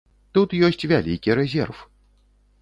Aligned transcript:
Тут 0.37 0.55
ёсць 0.67 0.87
вялікі 0.93 1.37
рэзерв. 1.41 1.85